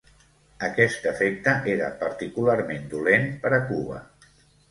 [0.67, 4.01] Aquest efecte era particularment dolent per a Cuba.